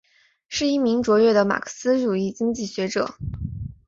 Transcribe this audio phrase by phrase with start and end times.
[0.47, 3.13] 是一名卓越的马克思主义经济学者。